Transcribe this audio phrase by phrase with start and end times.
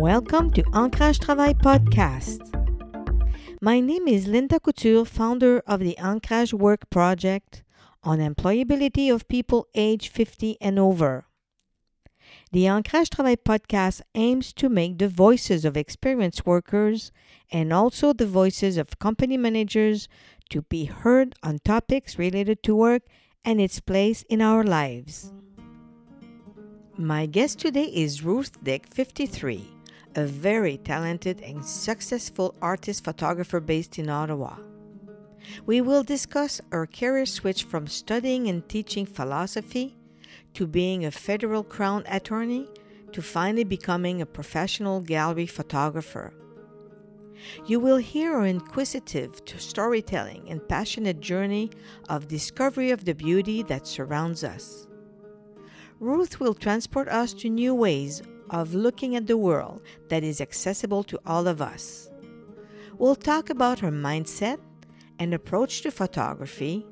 [0.00, 2.40] Welcome to Ancrage Travail podcast.
[3.60, 7.62] My name is Linda Couture, founder of the Ancrage Work Project
[8.02, 11.26] on employability of people age 50 and over.
[12.50, 17.12] The Ancrage Travail podcast aims to make the voices of experienced workers
[17.52, 20.08] and also the voices of company managers
[20.48, 23.02] to be heard on topics related to work
[23.44, 25.30] and its place in our lives.
[26.96, 29.79] My guest today is Ruth Dick, 53,
[30.14, 34.56] a very talented and successful artist photographer based in Ottawa.
[35.66, 39.96] We will discuss her career switch from studying and teaching philosophy
[40.54, 42.68] to being a federal crown attorney
[43.12, 46.32] to finally becoming a professional gallery photographer.
[47.66, 51.70] You will hear her inquisitive storytelling and passionate journey
[52.08, 54.86] of discovery of the beauty that surrounds us.
[55.98, 61.02] Ruth will transport us to new ways of looking at the world that is accessible
[61.04, 62.10] to all of us.
[62.98, 64.58] We'll talk about her mindset
[65.18, 66.84] and approach to photography,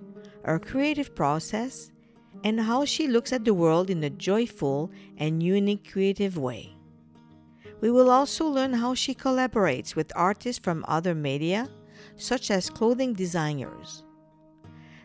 [0.44, 1.90] her creative process,
[2.44, 6.74] and how she looks at the world in a joyful and unique creative way.
[7.80, 11.68] We will also learn how she collaborates with artists from other media,
[12.16, 14.04] such as clothing designers.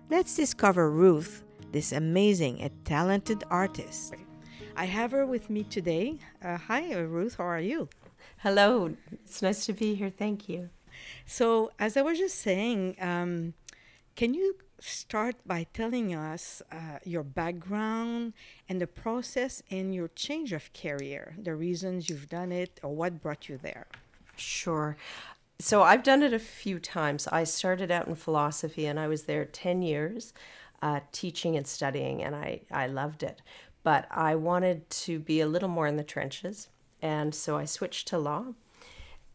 [0.09, 4.13] Let's discover Ruth, this amazing and talented artist.
[4.75, 6.17] I have her with me today.
[6.43, 7.89] Uh, hi, Ruth, how are you?
[8.37, 10.09] Hello, it's nice to be here.
[10.09, 10.69] Thank you.
[11.27, 13.53] So, as I was just saying, um,
[14.15, 18.33] can you start by telling us uh, your background
[18.67, 23.21] and the process and your change of career, the reasons you've done it, or what
[23.21, 23.85] brought you there?
[24.35, 24.97] Sure.
[25.59, 27.27] So I've done it a few times.
[27.27, 30.33] I started out in philosophy and I was there 10 years
[30.83, 33.41] uh, teaching and studying, and I, I loved it.
[33.83, 36.69] But I wanted to be a little more in the trenches,
[37.01, 38.53] and so I switched to law.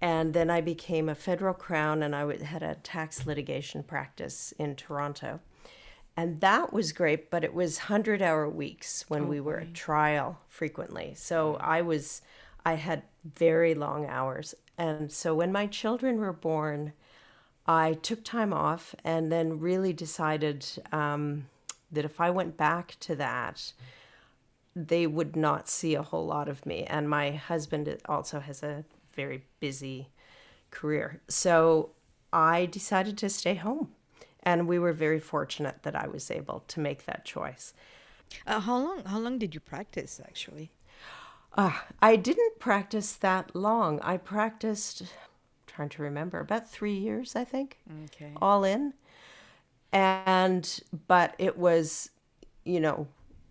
[0.00, 4.76] And then I became a federal crown and I had a tax litigation practice in
[4.76, 5.40] Toronto.
[6.16, 10.38] And that was great, but it was 100 hour weeks when we were at trial
[10.48, 11.14] frequently.
[11.14, 12.22] So I was,
[12.64, 13.02] I had
[13.36, 14.54] very long hours.
[14.76, 16.92] And so when my children were born,
[17.66, 21.46] I took time off and then really decided um,
[21.92, 23.72] that if I went back to that,
[24.86, 26.84] they would not see a whole lot of me.
[26.84, 30.08] And my husband also has a very busy
[30.70, 31.20] career.
[31.28, 31.90] So
[32.32, 33.90] I decided to stay home.
[34.42, 37.74] And we were very fortunate that I was able to make that choice.
[38.46, 39.04] Uh, how long?
[39.04, 40.70] How long did you practice actually?
[41.54, 44.00] Uh, I didn't practice that long.
[44.02, 45.02] I practiced,
[45.66, 47.78] trying to remember, about three years, I think.
[48.04, 48.32] Okay.
[48.40, 48.94] All in.
[49.92, 52.10] And, but it was,
[52.64, 53.08] you know,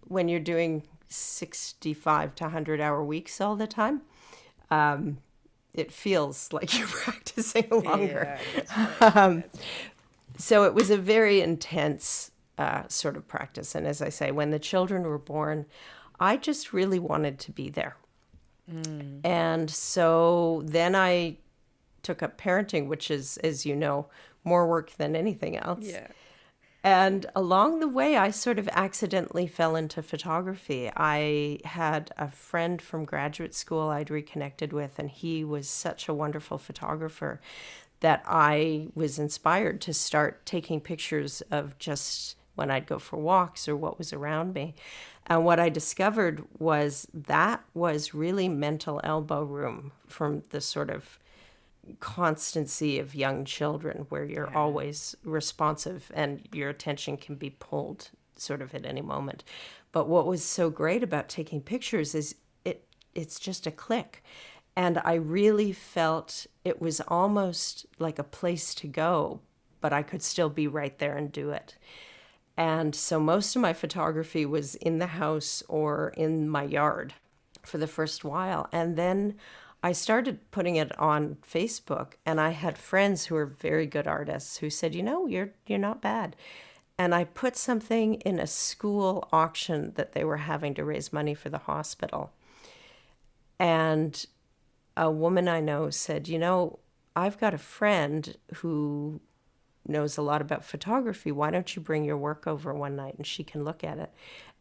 [0.08, 4.02] when you're doing 65 to 100 hour weeks all the time,
[4.70, 5.18] um,
[5.74, 8.38] it feels like you're practicing longer.
[8.56, 9.16] Yeah, right.
[9.16, 9.44] um,
[10.38, 13.76] so it was a very intense uh, sort of practice.
[13.76, 15.66] And as I say, when the children were born,
[16.20, 17.98] I just really wanted to be there.
[18.72, 19.26] Mm.
[19.26, 21.38] And so then I
[22.04, 24.08] took up parenting, which is, as you know,
[24.44, 25.86] more work than anything else.
[25.86, 26.08] Yeah.
[26.88, 30.90] And along the way, I sort of accidentally fell into photography.
[30.96, 36.14] I had a friend from graduate school I'd reconnected with, and he was such a
[36.14, 37.42] wonderful photographer
[38.00, 43.68] that I was inspired to start taking pictures of just when I'd go for walks
[43.68, 44.74] or what was around me.
[45.26, 51.20] And what I discovered was that was really mental elbow room from the sort of
[52.00, 54.58] constancy of young children where you're yeah.
[54.58, 59.44] always responsive and your attention can be pulled sort of at any moment.
[59.92, 64.24] But what was so great about taking pictures is it it's just a click.
[64.76, 69.40] And I really felt it was almost like a place to go,
[69.82, 71.76] but I could still be right there and do it.
[72.56, 77.14] And so most of my photography was in the house or in my yard
[77.64, 78.68] for the first while.
[78.72, 79.36] And then
[79.84, 84.58] I started putting it on Facebook and I had friends who were very good artists
[84.58, 86.36] who said, "You know, you're you're not bad."
[86.98, 91.36] And I put something in a school auction that they were having to raise money
[91.36, 92.32] for the hospital.
[93.60, 94.26] And
[94.96, 96.80] a woman I know said, "You know,
[97.16, 99.22] I've got a friend who
[99.88, 101.32] knows a lot about photography.
[101.32, 104.12] Why don't you bring your work over one night and she can look at it?"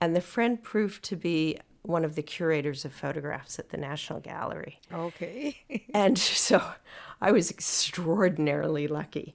[0.01, 4.21] And the friend proved to be one of the curators of photographs at the National
[4.21, 4.81] Gallery.
[4.93, 5.57] Okay.
[5.95, 6.63] and so
[7.21, 9.35] I was extraordinarily lucky.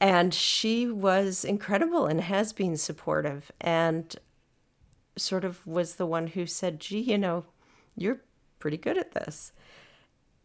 [0.00, 4.14] And she was incredible and has been supportive and
[5.16, 7.44] sort of was the one who said, gee, you know,
[7.96, 8.20] you're
[8.60, 9.52] pretty good at this.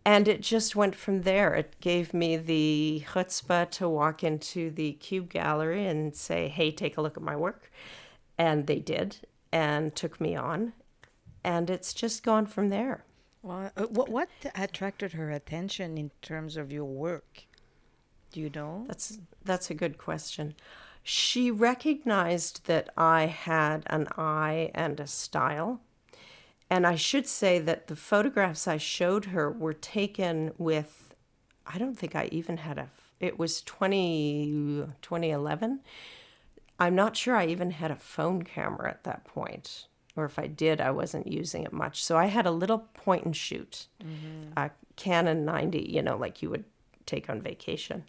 [0.05, 1.53] and it just went from there.
[1.55, 6.97] It gave me the chutzpah to walk into the Cube Gallery and say, hey, take
[6.97, 7.71] a look at my work.
[8.37, 9.17] And they did
[9.51, 10.73] and took me on.
[11.43, 13.03] And it's just gone from there.
[13.41, 17.45] Well, uh, what, what attracted her attention in terms of your work?
[18.31, 18.85] Do you know?
[18.87, 20.55] That's, that's a good question.
[21.03, 25.81] She recognized that I had an eye and a style
[26.73, 31.13] and I should say that the photographs I showed her were taken with,
[31.67, 32.89] I don't think I even had a,
[33.19, 35.81] it was 20, 2011.
[36.79, 40.47] I'm not sure I even had a phone camera at that point, or if I
[40.47, 42.03] did, I wasn't using it much.
[42.03, 44.57] So I had a little point and shoot, mm-hmm.
[44.57, 46.65] a Canon 90, you know, like you would
[47.05, 48.03] take on vacation.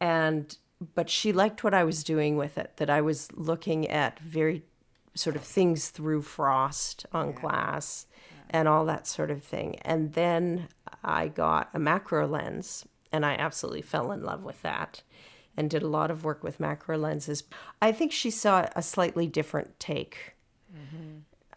[0.00, 0.56] And,
[0.94, 4.62] but she liked what I was doing with it, that I was looking at very
[5.14, 7.40] sort of things through frost on yeah.
[7.40, 8.42] glass yeah.
[8.50, 9.76] and all that sort of thing.
[9.82, 10.68] And then
[11.04, 15.02] I got a macro lens and I absolutely fell in love with that
[15.56, 17.44] and did a lot of work with macro lenses.
[17.82, 20.34] I think she saw a slightly different take.
[20.74, 21.09] Mm-hmm.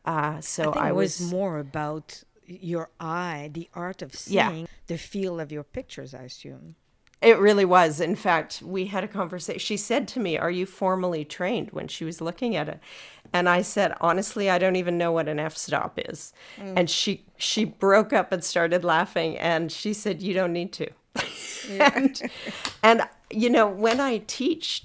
[0.06, 4.66] Uh, so I, I was, was, more about your eye, the art of seeing, yeah.
[4.88, 6.76] the feel of your pictures, I assume.
[7.22, 8.02] It really was.
[8.02, 9.60] In fact, we had a conversation.
[9.60, 12.82] She said to me, Are you formally trained when she was looking at it?
[13.32, 16.34] And I said, Honestly, I don't even know what an f stop is.
[16.58, 16.74] Mm.
[16.76, 20.90] And she she broke up and started laughing and she said, You don't need to.
[21.70, 22.22] and,
[22.82, 24.84] and, you know, when I teach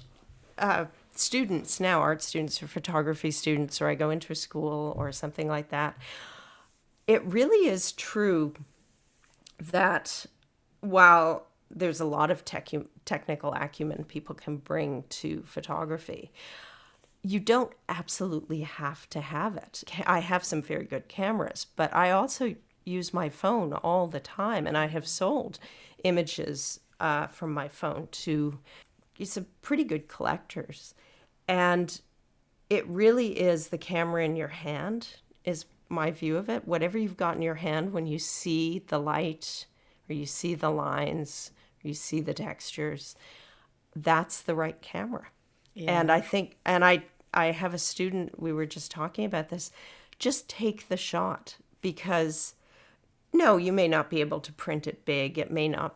[0.59, 0.85] uh,
[1.19, 5.47] students now, art students or photography students, or I go into a school or something
[5.47, 5.97] like that,
[7.07, 8.53] it really is true
[9.59, 10.25] that
[10.81, 12.69] while there's a lot of tech,
[13.05, 16.31] technical acumen people can bring to photography.
[17.21, 19.83] You don't absolutely have to have it.
[20.07, 22.55] I have some very good cameras, but I also
[22.85, 25.59] use my phone all the time, and I have sold
[26.03, 28.59] images uh, from my phone to
[29.23, 30.95] some pretty good collectors.
[31.49, 31.99] And
[32.69, 35.07] it really is the camera in your hand,
[35.43, 36.67] is my view of it.
[36.67, 39.65] Whatever you've got in your hand, when you see the light
[40.09, 41.51] or you see the lines,
[41.83, 43.15] or you see the textures
[43.95, 45.27] that's the right camera
[45.73, 45.99] yeah.
[45.99, 47.03] and i think and i
[47.33, 49.71] i have a student we were just talking about this
[50.17, 52.55] just take the shot because
[53.33, 55.95] no you may not be able to print it big it may not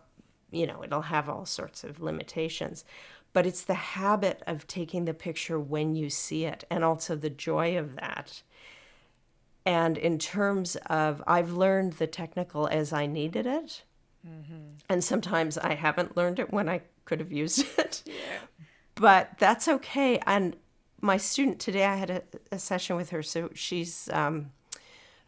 [0.51, 2.83] you know it'll have all sorts of limitations
[3.33, 7.29] but it's the habit of taking the picture when you see it and also the
[7.29, 8.43] joy of that
[9.65, 13.83] and in terms of i've learned the technical as i needed it
[14.27, 14.75] Mm-hmm.
[14.89, 18.03] And sometimes I haven't learned it when I could have used it.
[18.05, 18.13] Yeah.
[18.95, 20.19] But that's okay.
[20.25, 20.55] And
[21.01, 23.21] my student today, I had a, a session with her.
[23.21, 24.51] So she's um,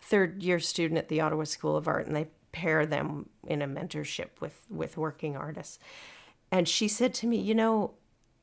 [0.01, 3.67] third year student at the Ottawa School of Art, and they pair them in a
[3.67, 5.79] mentorship with with working artists.
[6.55, 7.95] And she said to me, you know,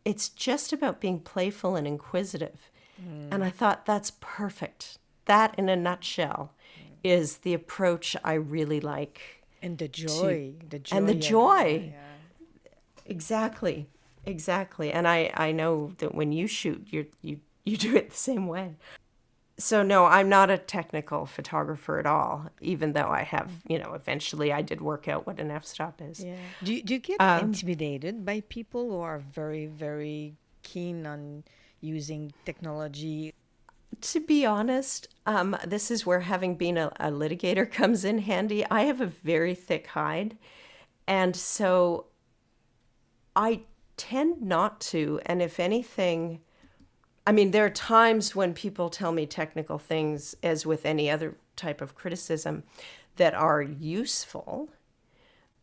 [0.05, 2.71] it's just about being playful and inquisitive.
[3.03, 3.29] Mm.
[3.31, 4.99] And I thought that's perfect.
[5.25, 6.91] That in a nutshell mm.
[7.03, 11.91] is the approach I really like and the joy, to, the joy, and the joy.
[11.95, 12.71] Yeah.
[13.07, 13.89] Exactly,
[14.27, 14.93] exactly.
[14.93, 18.47] And I I know that when you shoot, you you you do it the same
[18.47, 18.77] way.
[19.59, 22.49] So no, I'm not a technical photographer at all.
[22.61, 26.25] Even though I have, you know, eventually I did work out what an f-stop is.
[26.25, 26.37] Yeah.
[26.63, 31.45] Do you, do you get um, intimidated by people who are very very keen on
[31.81, 33.35] using technology
[34.01, 38.65] to be honest, um, this is where having been a, a litigator comes in handy.
[38.71, 40.37] I have a very thick hide.
[41.07, 42.07] And so
[43.37, 43.63] I
[43.97, 45.21] tend not to.
[45.27, 46.41] And if anything,
[47.27, 51.37] I mean, there are times when people tell me technical things, as with any other
[51.55, 52.65] type of criticism,
[53.17, 54.71] that are useful.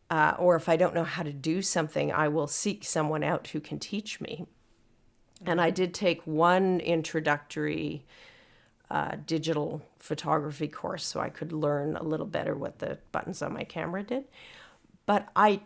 [0.08, 3.48] Uh, or if I don't know how to do something, I will seek someone out
[3.48, 4.46] who can teach me.
[5.44, 8.04] And I did take one introductory
[8.90, 13.52] uh, digital photography course so I could learn a little better what the buttons on
[13.52, 14.24] my camera did.
[15.06, 15.60] But I,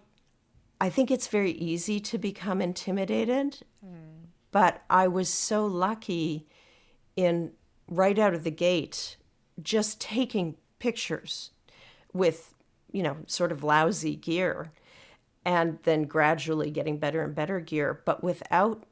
[0.80, 3.62] I think it's very easy to become intimidated.
[3.84, 4.13] Mm.
[4.54, 6.46] But I was so lucky
[7.16, 7.50] in
[7.88, 9.16] right out of the gate
[9.60, 11.50] just taking pictures
[12.12, 12.54] with,
[12.92, 14.70] you know, sort of lousy gear
[15.44, 18.84] and then gradually getting better and better gear, but without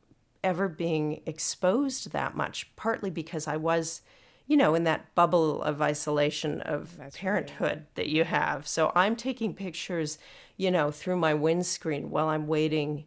[0.43, 4.03] ever being exposed that much, partly because I was,
[4.49, 7.95] you know, in that bubble of isolation of That's parenthood right.
[7.95, 8.67] that you have.
[8.67, 10.19] So I'm taking pictures,
[10.57, 13.05] you know, through my windscreen while I'm waiting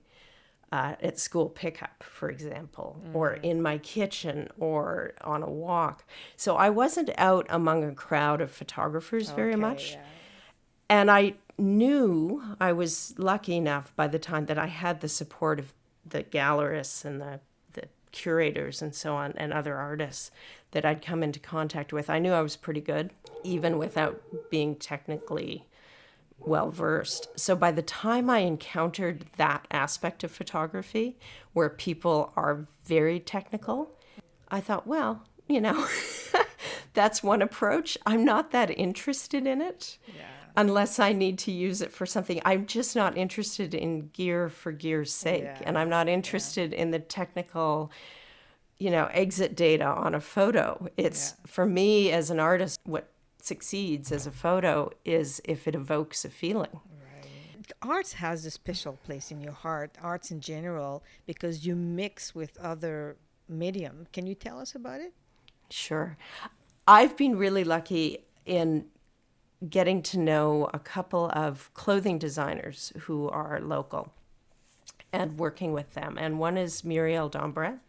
[0.76, 3.16] uh, at school pickup, for example, mm.
[3.16, 6.04] or in my kitchen or on a walk.
[6.36, 9.94] So I wasn't out among a crowd of photographers very much.
[9.94, 10.02] Yeah.
[10.90, 15.60] and I knew I was lucky enough by the time that I had the support
[15.60, 15.72] of
[16.06, 17.40] the gallerists and the,
[17.72, 20.30] the curators and so on and other artists
[20.72, 22.10] that I'd come into contact with.
[22.10, 23.12] I knew I was pretty good,
[23.46, 25.68] even without being technically
[26.48, 27.28] well versed.
[27.36, 31.18] So by the time I encountered that aspect of photography
[31.54, 33.92] where people are very technical,
[34.50, 35.88] I thought, well, you know,
[36.94, 37.98] that's one approach.
[38.06, 39.98] I'm not that interested in it.
[40.08, 40.24] Yeah.
[40.58, 42.42] Unless I need to use it for something.
[42.46, 45.44] I'm just not interested in gear for gear's sake.
[45.44, 45.62] Yeah.
[45.66, 46.78] And I'm not interested yeah.
[46.78, 47.92] in the technical,
[48.78, 50.90] you know, EXIF data on a photo.
[50.96, 53.10] It's for me as an artist, what
[53.46, 56.80] succeeds as a photo is if it evokes a feeling.
[57.14, 57.72] Right.
[57.82, 62.58] Arts has a special place in your heart, arts in general, because you mix with
[62.60, 64.08] other medium.
[64.12, 65.14] Can you tell us about it?
[65.70, 66.18] Sure.
[66.88, 68.86] I've been really lucky in
[69.70, 74.14] getting to know a couple of clothing designers who are local
[75.12, 76.18] and working with them.
[76.20, 77.80] And one is Muriel Dombret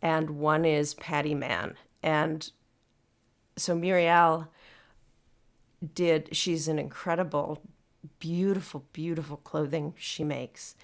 [0.00, 1.76] and one is Patty Mann.
[2.02, 2.50] And
[3.56, 4.48] so Muriel
[5.94, 7.62] did she's an incredible
[8.18, 10.74] beautiful beautiful clothing she makes.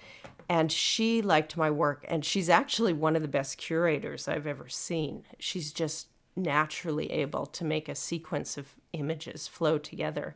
[0.47, 4.67] And she liked my work and she's actually one of the best curators I've ever
[4.69, 5.23] seen.
[5.39, 10.35] She's just naturally able to make a sequence of images flow together.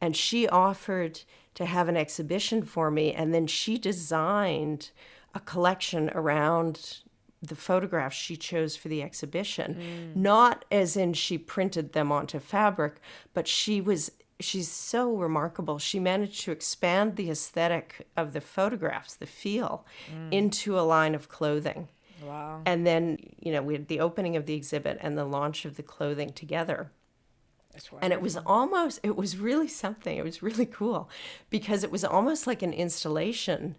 [0.00, 1.20] And she offered
[1.54, 4.90] to have an exhibition for me and then she designed
[5.34, 6.98] a collection around
[7.48, 9.74] the photographs she chose for the exhibition.
[9.74, 10.16] Mm.
[10.16, 13.00] not as in she printed them onto fabric
[13.34, 14.10] but she was
[14.40, 15.78] she's so remarkable.
[15.78, 20.32] She managed to expand the aesthetic of the photographs the feel mm.
[20.32, 21.88] into a line of clothing.
[22.22, 22.62] Wow.
[22.64, 25.76] And then you know we had the opening of the exhibit and the launch of
[25.76, 26.90] the clothing together.
[28.00, 30.16] And it was almost it was really something.
[30.16, 31.10] It was really cool
[31.50, 33.76] because it was almost like an installation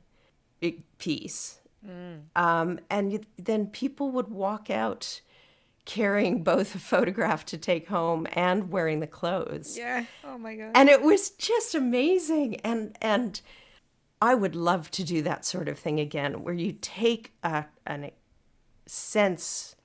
[0.98, 2.22] piece Mm.
[2.36, 5.22] Um, and then people would walk out
[5.86, 9.78] carrying both a photograph to take home and wearing the clothes.
[9.78, 10.06] Yeah.
[10.24, 10.72] Oh my god.
[10.76, 13.42] And it was just amazing and and
[14.22, 18.12] I would love to do that sort of thing again where you take a an
[18.86, 19.76] sense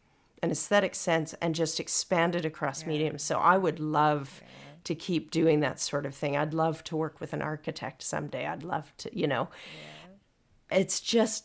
[0.43, 2.89] an aesthetic sense and just expand it across yeah.
[2.89, 3.23] mediums.
[3.23, 4.49] So I would love yeah.
[4.85, 6.37] to keep doing that sort of thing.
[6.37, 8.47] I'd love to work with an architect someday.
[8.47, 9.49] I'd love to, you know.
[10.71, 10.79] Yeah.
[10.79, 11.45] It's just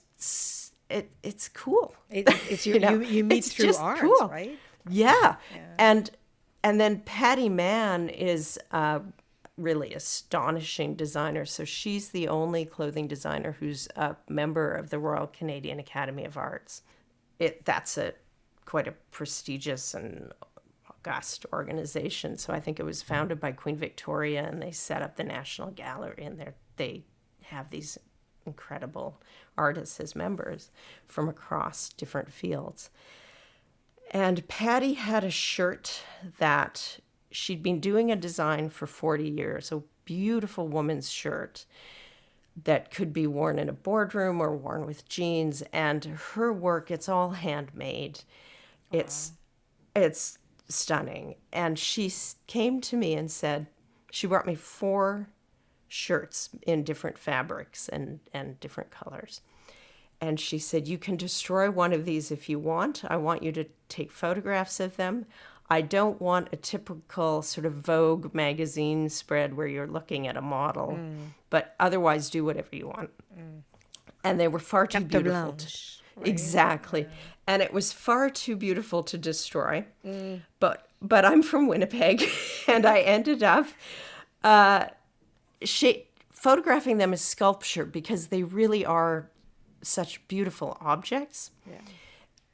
[0.89, 1.95] it it's cool.
[2.09, 4.27] It, it's your, you, know, you, you meet through art, cool.
[4.29, 4.57] right?
[4.89, 5.36] Yeah.
[5.53, 5.62] yeah.
[5.77, 6.09] and
[6.63, 9.01] and then Patty Mann is a
[9.57, 11.45] really astonishing designer.
[11.45, 16.38] So she's the only clothing designer who's a member of the Royal Canadian Academy of
[16.38, 16.83] Arts.
[17.39, 18.13] It that's a
[18.65, 20.31] quite a prestigious and
[20.89, 22.38] august organization.
[22.38, 25.71] So I think it was founded by Queen Victoria, and they set up the National
[25.71, 27.03] Gallery, and they they
[27.43, 27.97] have these
[28.48, 29.22] incredible
[29.58, 30.72] artists as members
[31.08, 32.89] from across different fields.
[34.12, 36.01] And Patty had a shirt
[36.39, 37.00] that
[37.30, 41.66] she'd been doing a design for 40 years, a beautiful woman's shirt
[42.63, 45.62] that could be worn in a boardroom or worn with jeans.
[45.74, 48.22] And her work, it's all handmade.
[48.92, 49.34] It's
[49.96, 50.38] it's
[50.70, 51.36] stunning.
[51.51, 52.12] And she
[52.46, 53.68] came to me and said,
[54.12, 55.30] she brought me four
[55.88, 59.41] shirts in different fabrics and, and different colors.
[60.20, 63.03] And she said, You can destroy one of these if you want.
[63.08, 65.25] I want you to take photographs of them.
[65.70, 70.41] I don't want a typical sort of Vogue magazine spread where you're looking at a
[70.41, 71.17] model, mm.
[71.50, 73.10] but otherwise do whatever you want.
[73.38, 73.63] Mm.
[74.24, 75.53] And they were far too beautiful.
[75.53, 75.65] To,
[76.15, 76.27] right?
[76.27, 77.01] Exactly.
[77.01, 77.08] Yeah.
[77.48, 79.86] And it was far too beautiful to destroy.
[80.06, 80.41] Mm.
[80.60, 82.27] But but I'm from Winnipeg,
[82.67, 83.67] and I ended up
[84.44, 84.86] uh,
[85.64, 89.30] she, photographing them as sculpture because they really are
[89.82, 91.52] such beautiful objects.
[91.70, 91.80] Yeah.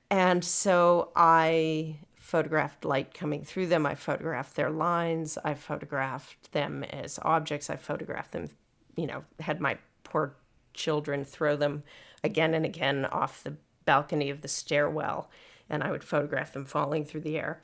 [0.09, 3.85] And so I photographed light coming through them.
[3.85, 5.37] I photographed their lines.
[5.43, 7.69] I photographed them as objects.
[7.69, 8.49] I photographed them,
[8.95, 10.35] you know, had my poor
[10.73, 11.83] children throw them
[12.23, 13.55] again and again off the
[13.85, 15.29] balcony of the stairwell.
[15.69, 17.61] And I would photograph them falling through the air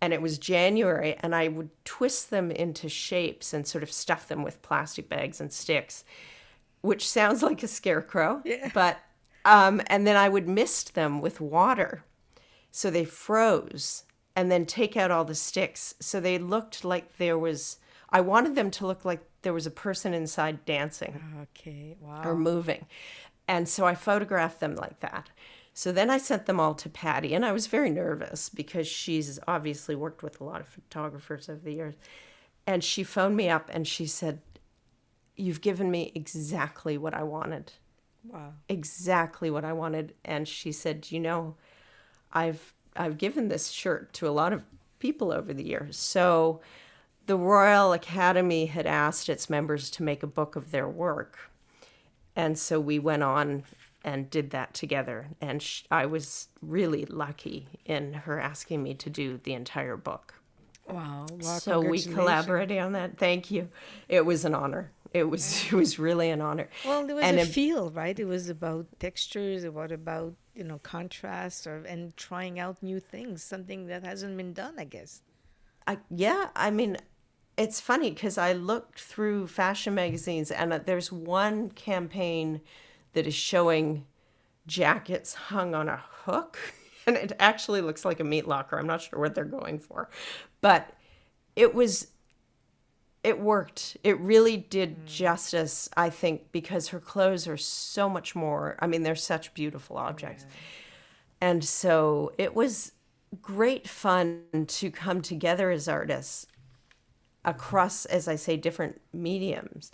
[0.00, 4.28] and it was January, and I would twist them into shapes and sort of stuff
[4.28, 6.04] them with plastic bags and sticks,
[6.80, 8.42] which sounds like a scarecrow.
[8.44, 8.70] Yeah.
[8.74, 8.98] But
[9.44, 12.04] um, and then I would mist them with water,
[12.70, 14.04] so they froze,
[14.36, 17.78] and then take out all the sticks, so they looked like there was.
[18.10, 21.20] I wanted them to look like there was a person inside dancing.
[21.42, 21.96] Okay.
[22.00, 22.22] Wow.
[22.24, 22.86] Or moving,
[23.46, 25.28] and so I photographed them like that.
[25.78, 29.38] So then I sent them all to Patty, and I was very nervous because she's
[29.46, 31.94] obviously worked with a lot of photographers over the years.
[32.66, 34.40] And she phoned me up and she said,
[35.36, 37.74] you've given me exactly what I wanted.
[38.24, 38.54] Wow.
[38.68, 40.14] Exactly what I wanted.
[40.24, 41.54] And she said, you know,
[42.32, 44.64] I've I've given this shirt to a lot of
[44.98, 45.96] people over the years.
[45.96, 46.60] So
[47.26, 51.38] the Royal Academy had asked its members to make a book of their work.
[52.34, 53.62] And so we went on
[54.08, 55.28] and did that together.
[55.38, 60.34] And sh- I was really lucky in her asking me to do the entire book.
[60.88, 61.26] Wow.
[61.42, 63.18] so we collaborated on that.
[63.18, 63.68] Thank you.
[64.08, 64.90] It was an honor.
[65.12, 66.70] It was it was really an honor.
[66.86, 68.18] Well, there was and a it, feel, right?
[68.18, 73.42] It was about textures, what about you know contrast, or and trying out new things,
[73.42, 75.20] something that hasn't been done, I guess.
[75.86, 76.96] I yeah, I mean,
[77.58, 82.62] it's funny because I looked through fashion magazines, and uh, there's one campaign
[83.12, 84.04] that is showing
[84.66, 86.58] jackets hung on a hook,
[87.06, 88.78] and it actually looks like a meat locker.
[88.78, 90.10] I'm not sure what they're going for,
[90.60, 90.92] but
[91.56, 92.08] it was
[93.24, 93.96] it worked.
[94.04, 95.04] It really did mm.
[95.06, 98.76] justice, I think, because her clothes are so much more.
[98.78, 100.46] I mean, they're such beautiful objects.
[100.48, 100.56] Yeah.
[101.40, 102.92] And so it was
[103.42, 106.46] great fun to come together as artists
[107.44, 109.92] across, as I say, different mediums,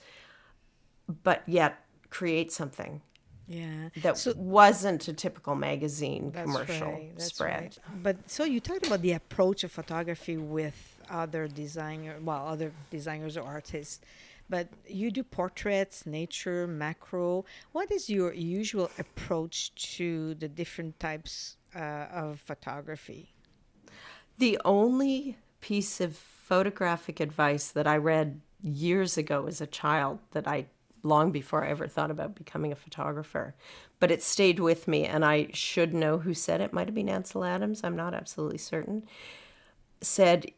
[1.22, 1.83] but yet
[2.14, 3.02] create something.
[3.46, 3.88] Yeah.
[4.02, 7.62] That so, wasn't a typical magazine commercial right, spread.
[7.62, 7.78] Right.
[8.02, 10.78] But so you talked about the approach of photography with
[11.10, 14.00] other designer, well, other designers or artists.
[14.48, 17.44] But you do portraits, nature, macro.
[17.72, 23.32] What is your usual approach to the different types uh, of photography?
[24.38, 30.46] The only piece of photographic advice that I read years ago as a child that
[30.46, 30.66] I
[31.04, 33.54] long before I ever thought about becoming a photographer.
[34.00, 36.72] But it stayed with me, and I should know who said it.
[36.72, 39.04] Might have been Ansel Adams, I'm not absolutely certain.
[40.00, 40.50] Said,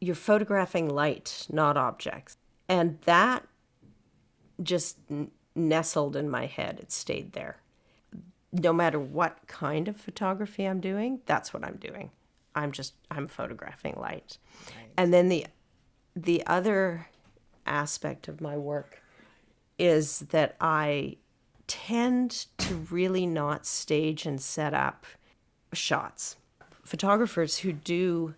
[0.00, 2.36] you're photographing light, not objects.
[2.68, 3.46] And that
[4.62, 6.78] just n- nestled in my head.
[6.80, 7.58] It stayed there.
[8.52, 12.10] No matter what kind of photography I'm doing, that's what I'm doing.
[12.54, 14.38] I'm just I'm photographing light.
[14.74, 14.88] Right.
[14.96, 15.46] And then the
[16.14, 17.08] the other
[17.66, 19.02] aspect of my work
[19.78, 21.16] is that I
[21.66, 25.06] tend to really not stage and set up
[25.72, 26.36] shots.
[26.84, 28.34] Photographers who do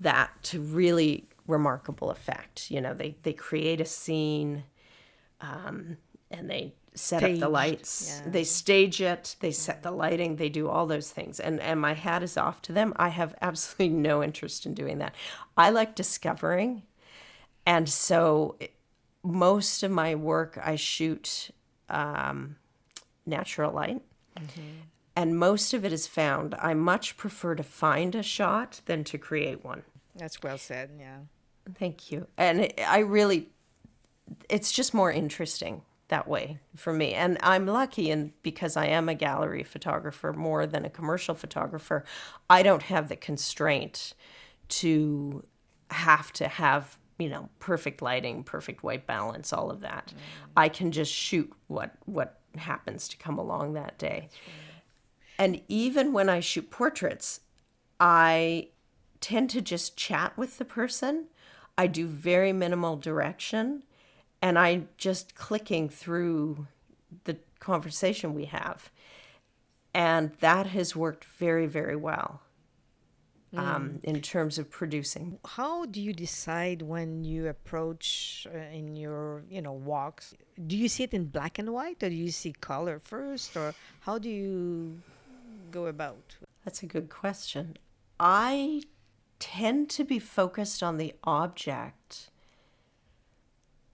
[0.00, 2.70] that to really remarkable effect.
[2.70, 4.64] You know, they they create a scene,
[5.40, 5.96] um,
[6.30, 7.34] and they set Staged.
[7.36, 8.22] up the lights.
[8.24, 8.30] Yeah.
[8.30, 9.36] They stage it.
[9.40, 10.36] They set the lighting.
[10.36, 11.40] They do all those things.
[11.40, 12.92] And and my hat is off to them.
[12.96, 15.14] I have absolutely no interest in doing that.
[15.56, 16.82] I like discovering,
[17.66, 18.56] and so
[19.22, 21.50] most of my work I shoot
[21.88, 22.56] um,
[23.26, 24.02] natural light.
[24.38, 24.60] Mm-hmm
[25.18, 26.54] and most of it is found.
[26.60, 29.82] I much prefer to find a shot than to create one.
[30.14, 31.16] That's well said, yeah.
[31.76, 32.28] Thank you.
[32.36, 33.48] And I really,
[34.48, 37.14] it's just more interesting that way for me.
[37.14, 42.04] And I'm lucky, and because I am a gallery photographer more than a commercial photographer,
[42.48, 44.14] I don't have the constraint
[44.68, 45.44] to
[45.90, 50.20] have to have you know perfect lighting perfect white balance all of that mm.
[50.56, 54.28] i can just shoot what what happens to come along that day
[55.38, 57.40] and even when I shoot portraits,
[58.00, 58.68] I
[59.20, 61.26] tend to just chat with the person.
[61.76, 63.84] I do very minimal direction
[64.42, 66.66] and I'm just clicking through
[67.24, 68.90] the conversation we have.
[69.94, 72.42] And that has worked very, very well
[73.54, 73.58] mm.
[73.58, 75.38] um, in terms of producing.
[75.44, 80.34] How do you decide when you approach uh, in your, you know, walks?
[80.66, 83.74] Do you see it in black and white or do you see color first or
[84.00, 85.00] how do you
[85.70, 86.36] go about?
[86.64, 87.76] That's a good question.
[88.20, 88.82] I
[89.38, 92.30] tend to be focused on the object.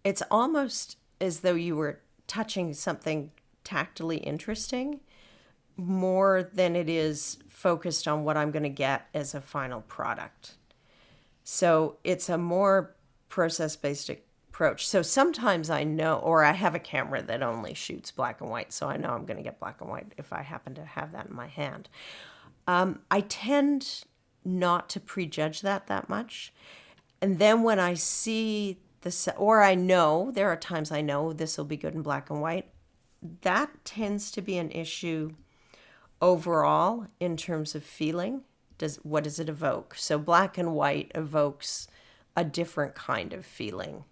[0.03, 3.31] It's almost as though you were touching something
[3.63, 5.01] tactily interesting
[5.77, 10.55] more than it is focused on what I'm going to get as a final product.
[11.43, 12.95] So it's a more
[13.29, 14.87] process based approach.
[14.87, 18.73] So sometimes I know, or I have a camera that only shoots black and white,
[18.73, 21.13] so I know I'm going to get black and white if I happen to have
[21.13, 21.89] that in my hand.
[22.67, 24.05] Um, I tend
[24.45, 26.53] not to prejudge that that much.
[27.21, 31.59] And then when I see the, or I know, there are times I know this
[31.59, 32.69] will be good in black and white,
[33.43, 35.33] that tends to be an issue
[36.25, 38.41] overall in terms of feeling.
[38.79, 39.95] Does what does it evoke?
[39.95, 41.87] So black and white evokes
[42.35, 44.05] a different kind of feeling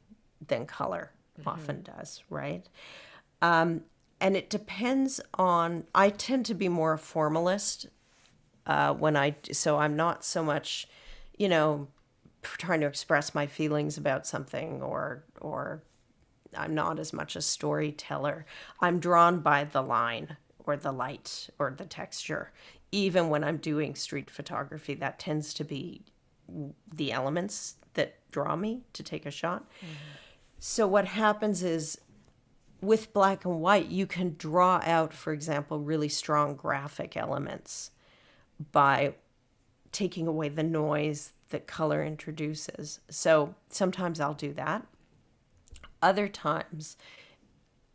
[0.47, 1.49] than color mm-hmm.
[1.49, 2.69] often does, right?
[3.41, 3.81] Um,
[4.21, 7.89] and it depends on, I tend to be more a formalist
[8.67, 10.87] uh, when I, so I'm not so much,
[11.37, 11.89] you know,
[12.43, 15.83] trying to express my feelings about something or, or,
[16.55, 18.45] I'm not as much a storyteller.
[18.79, 22.53] I'm drawn by the line or the light or the texture.
[22.91, 26.03] Even when I'm doing street photography, that tends to be
[26.95, 29.69] the elements that draw me to take a shot.
[29.79, 29.95] Mm-hmm.
[30.59, 31.99] So what happens is
[32.81, 37.93] with black and white, you can draw out, for example, really strong graphic elements
[38.73, 39.15] by
[39.93, 43.01] taking away the noise that color introduces.
[43.09, 44.87] So sometimes I'll do that.
[46.01, 46.97] Other times,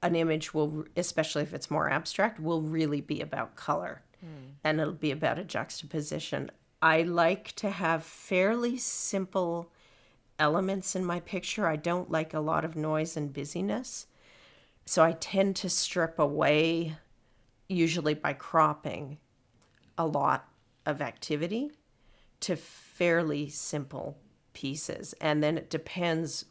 [0.07, 4.53] an image will, especially if it's more abstract, will really be about color mm.
[4.63, 6.51] and it'll be about a juxtaposition.
[6.81, 9.71] I like to have fairly simple
[10.39, 11.67] elements in my picture.
[11.67, 14.07] I don't like a lot of noise and busyness.
[14.85, 16.95] So I tend to strip away,
[17.67, 19.17] usually by cropping,
[19.97, 20.47] a lot
[20.85, 21.71] of activity
[22.41, 24.17] to fairly simple
[24.53, 25.13] pieces.
[25.19, 26.45] And then it depends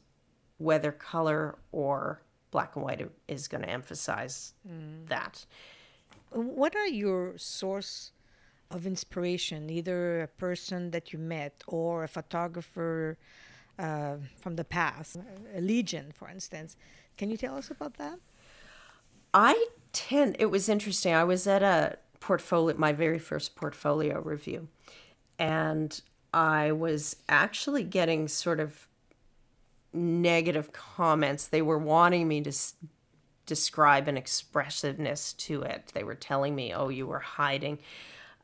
[0.59, 5.07] whether color or black and white is going to emphasize mm.
[5.09, 5.45] that.
[6.31, 8.13] What are your source
[8.71, 13.17] of inspiration, either a person that you met or a photographer
[13.79, 15.17] uh, from the past,
[15.55, 16.77] a legion, for instance.
[17.17, 18.19] Can you tell us about that?
[19.33, 21.15] I tend, it was interesting.
[21.15, 24.69] I was at a portfolio, my very first portfolio review,
[25.39, 26.01] and
[26.33, 28.89] I was actually getting sort of
[29.97, 31.49] negative comments.
[31.49, 32.75] They were wanting me to s-
[33.47, 35.93] describe an expressiveness to it.
[35.95, 37.79] They were telling me, oh, you were hiding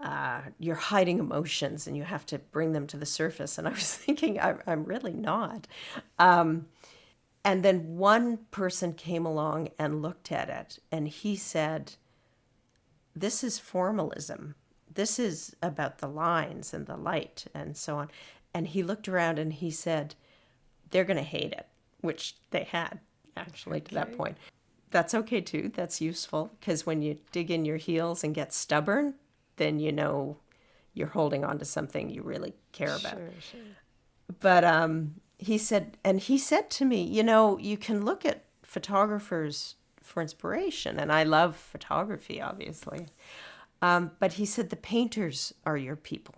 [0.02, 3.56] uh, you're hiding emotions and you have to bring them to the surface.
[3.56, 5.68] And I was thinking, I, I'm really not.
[6.18, 6.66] Um,
[7.44, 11.94] and then one person came along and looked at it and he said,
[13.14, 14.56] This is formalism.
[14.92, 18.10] This is about the lines and the light and so on.
[18.52, 20.14] And he looked around and he said,
[20.92, 21.66] They're going to hate it,
[22.00, 23.00] which they had
[23.36, 23.88] actually okay.
[23.88, 24.36] to that point.
[24.90, 25.72] That's okay too.
[25.74, 29.14] That's useful because when you dig in your heels and get stubborn,
[29.56, 30.36] then you know
[30.94, 33.14] you're holding on to something you really care about.
[33.14, 33.60] Sure, sure.
[34.40, 38.44] But um, he said, and he said to me, you know, you can look at
[38.62, 43.06] photographers for inspiration, and I love photography, obviously.
[43.80, 46.34] Um, but he said the painters are your people.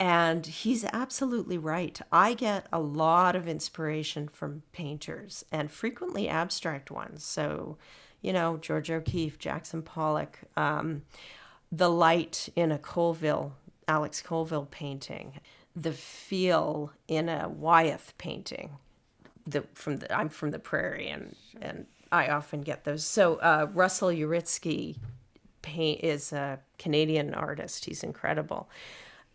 [0.00, 2.00] And he's absolutely right.
[2.12, 7.24] I get a lot of inspiration from painters and frequently abstract ones.
[7.24, 7.78] So,
[8.22, 10.38] you know, George O'Keeffe, Jackson Pollock.
[10.56, 11.02] Um,
[11.70, 13.54] the light in a Colville,
[13.86, 15.40] Alex Colville painting,
[15.74, 18.78] the feel in a Wyeth painting.
[19.46, 21.60] The from the I'm from the prairie and sure.
[21.62, 23.04] and I often get those.
[23.04, 24.96] So uh, Russell Yuristy
[25.62, 27.84] paint is a Canadian artist.
[27.84, 28.68] He's incredible,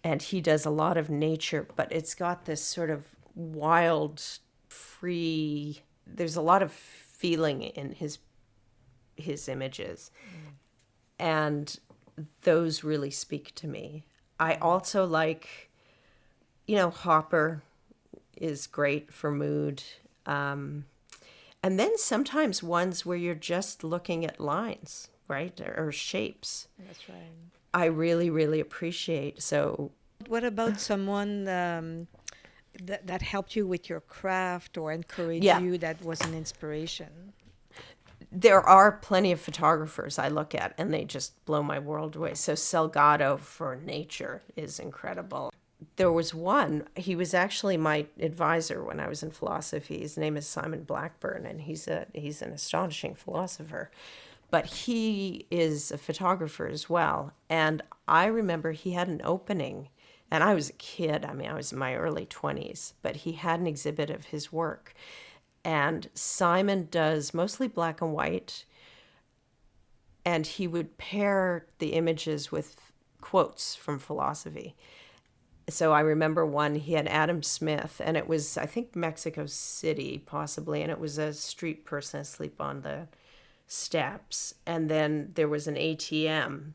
[0.03, 4.21] and he does a lot of nature, but it's got this sort of wild,
[4.67, 5.81] free.
[6.05, 8.19] There's a lot of feeling in his
[9.15, 10.53] his images, mm.
[11.19, 11.79] and
[12.41, 14.05] those really speak to me.
[14.39, 15.69] I also like,
[16.67, 17.63] you know, Hopper
[18.35, 19.83] is great for mood.
[20.25, 20.85] Um,
[21.61, 25.59] and then sometimes ones where you're just looking at lines, right?
[25.61, 26.67] Or, or shapes.
[26.79, 27.31] That's right.
[27.73, 29.41] I really, really appreciate.
[29.41, 29.91] So,
[30.27, 32.07] what about someone um,
[32.83, 35.59] that, that helped you with your craft or encouraged yeah.
[35.59, 37.33] you that was an inspiration?
[38.33, 42.33] there are plenty of photographers I look at and they just blow my world away.
[42.33, 45.53] So Salgado for nature is incredible.
[45.97, 49.99] There was one, he was actually my advisor when I was in philosophy.
[49.99, 53.91] His name is Simon Blackburn and he's a he's an astonishing philosopher.
[54.53, 57.33] But he is a photographer as well.
[57.49, 59.89] And I remember he had an opening
[60.29, 61.25] and I was a kid.
[61.25, 64.53] I mean, I was in my early 20s, but he had an exhibit of his
[64.53, 64.93] work
[65.65, 68.65] and Simon does mostly black and white.
[70.23, 74.75] And he would pair the images with quotes from philosophy.
[75.67, 80.21] So I remember one, he had Adam Smith, and it was, I think, Mexico City,
[80.23, 83.07] possibly, and it was a street person asleep on the
[83.67, 84.55] steps.
[84.65, 86.73] And then there was an ATM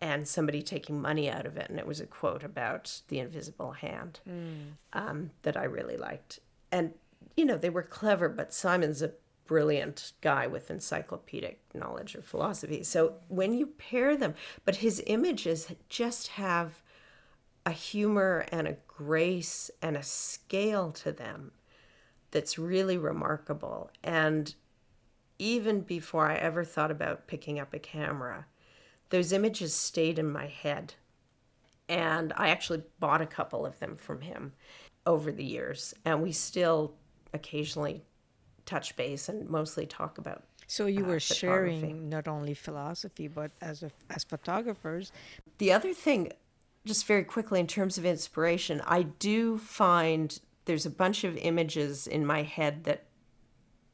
[0.00, 3.72] and somebody taking money out of it, and it was a quote about the invisible
[3.72, 4.72] hand mm.
[4.92, 6.40] um, that I really liked.
[6.70, 6.92] And
[7.36, 9.12] you know, they were clever, but Simon's a
[9.46, 12.82] brilliant guy with encyclopedic knowledge of philosophy.
[12.82, 16.82] So when you pair them, but his images just have
[17.66, 21.52] a humor and a grace and a scale to them
[22.30, 23.90] that's really remarkable.
[24.02, 24.54] And
[25.38, 28.46] even before I ever thought about picking up a camera,
[29.10, 30.94] those images stayed in my head.
[31.88, 34.52] And I actually bought a couple of them from him
[35.06, 35.94] over the years.
[36.04, 36.94] And we still
[37.32, 38.02] occasionally
[38.64, 40.44] touch base and mostly talk about.
[40.66, 45.12] So you uh, were sharing not only philosophy but as a, as photographers.
[45.58, 46.32] The other thing,
[46.86, 52.06] just very quickly in terms of inspiration, I do find there's a bunch of images
[52.06, 53.04] in my head that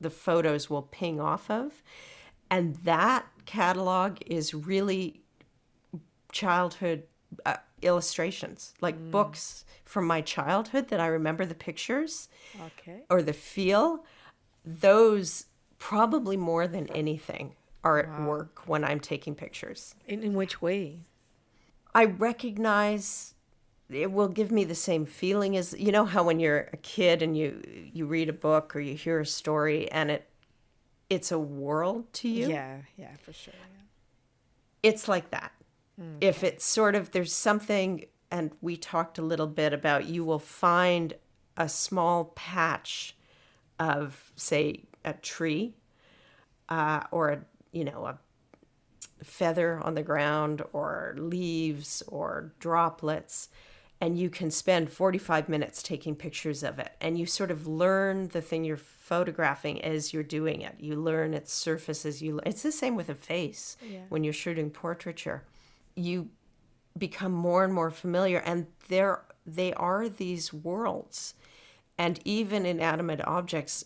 [0.01, 1.83] the photos will ping off of,
[2.51, 5.21] and that catalog is really
[6.33, 7.05] childhood
[7.45, 9.11] uh, illustrations, like mm.
[9.11, 12.29] books from my childhood that I remember the pictures
[12.67, 13.03] okay.
[13.11, 14.05] or the feel.
[14.65, 15.47] Those
[15.79, 18.27] probably more than anything are at wow.
[18.27, 19.95] work when I'm taking pictures.
[20.07, 21.01] In, in which way?
[21.95, 23.35] I recognize
[23.91, 27.23] it will give me the same feeling as you know how when you're a kid
[27.23, 30.29] and you you read a book or you hear a story and it
[31.09, 32.49] it's a world to you.
[32.49, 33.53] Yeah, yeah, for sure.
[33.57, 34.91] Yeah.
[34.91, 35.53] It's like that.
[36.01, 36.19] Mm.
[36.21, 40.39] If it's sort of there's something and we talked a little bit about you will
[40.39, 41.15] find
[41.57, 43.17] a small patch
[43.79, 45.75] of say a tree
[46.69, 47.41] uh, or a
[47.73, 48.19] you know a
[49.25, 53.49] feather on the ground or leaves or droplets
[54.01, 56.93] and you can spend 45 minutes taking pictures of it.
[57.01, 60.77] And you sort of learn the thing you're photographing as you're doing it.
[60.79, 62.23] You learn its surfaces.
[62.23, 64.01] You it's the same with a face yeah.
[64.09, 65.45] when you're shooting portraiture.
[65.95, 66.31] You
[66.97, 71.35] become more and more familiar and there they are these worlds.
[71.99, 73.85] And even inanimate objects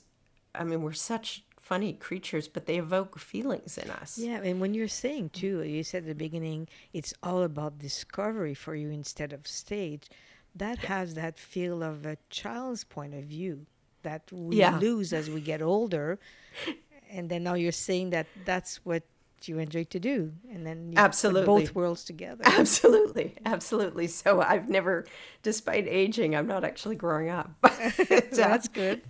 [0.55, 4.18] i mean we're such funny creatures, but they evoke feelings in us.
[4.18, 8.55] Yeah, and when you're saying too, you said at the beginning, it's all about discovery
[8.55, 10.09] for you instead of stage.
[10.55, 10.88] That yeah.
[10.88, 13.66] has that feel of a child's point of view
[14.03, 14.79] that we yeah.
[14.79, 16.18] lose as we get older.
[17.11, 19.05] And then now you're saying that that's what
[19.48, 25.04] you enjoy to do and then absolutely both worlds together absolutely absolutely so i've never
[25.42, 27.72] despite aging i'm not actually growing up but
[28.33, 29.02] that's good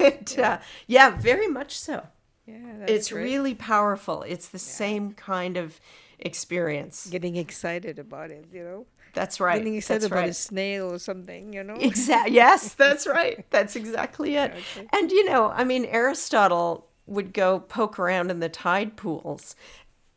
[0.00, 0.52] it, yeah.
[0.52, 1.10] Uh, yeah.
[1.10, 2.06] very much so.
[2.46, 3.24] Yeah, it's great.
[3.24, 4.22] really powerful.
[4.22, 4.72] It's the yeah.
[4.72, 5.80] same kind of
[6.18, 7.06] experience.
[7.06, 8.86] Getting excited about it, you know.
[9.12, 9.58] That's right.
[9.58, 10.30] Getting excited that's about right.
[10.30, 11.74] a snail or something, you know.
[11.74, 12.34] Exactly.
[12.34, 13.44] Yes, that's right.
[13.50, 14.52] That's exactly it.
[14.52, 14.88] Okay.
[14.92, 19.54] And you know, I mean, Aristotle would go poke around in the tide pools.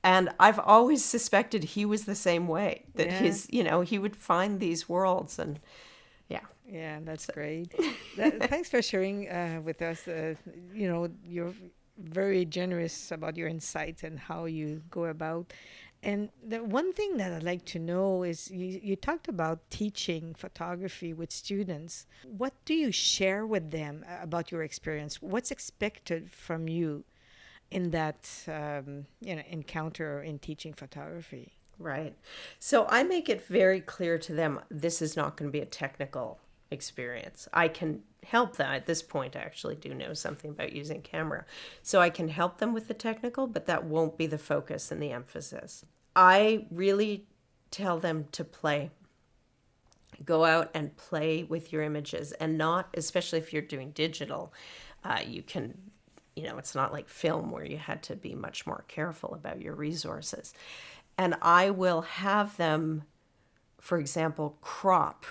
[0.03, 2.85] And I've always suspected he was the same way.
[2.95, 3.19] That yeah.
[3.19, 5.59] his, you know, he would find these worlds and
[6.29, 6.41] yeah.
[6.67, 7.73] Yeah, that's great.
[8.17, 10.07] that, thanks for sharing uh, with us.
[10.07, 10.35] Uh,
[10.73, 11.53] you know, you're
[11.97, 15.53] very generous about your insights and how you go about.
[16.01, 20.33] And the one thing that I'd like to know is you, you talked about teaching
[20.33, 22.05] photography with students.
[22.25, 25.21] What do you share with them about your experience?
[25.21, 27.05] What's expected from you
[27.71, 31.53] in that um, you know encounter in teaching photography?
[31.79, 32.15] Right.
[32.59, 35.65] So I make it very clear to them this is not going to be a
[35.65, 36.39] technical
[36.73, 37.47] experience.
[37.53, 39.35] I can help them at this point.
[39.35, 41.45] I actually do know something about using camera.
[41.81, 45.01] So I can help them with the technical, but that won't be the focus and
[45.01, 45.85] the emphasis.
[46.15, 47.27] I really
[47.71, 48.91] tell them to play.
[50.23, 54.53] Go out and play with your images and not, especially if you're doing digital,
[55.03, 55.73] uh, you can,
[56.35, 59.61] you know, it's not like film where you had to be much more careful about
[59.61, 60.53] your resources.
[61.17, 63.03] And I will have them,
[63.79, 65.25] for example, crop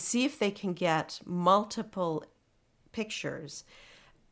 [0.00, 2.24] see if they can get multiple
[2.92, 3.64] pictures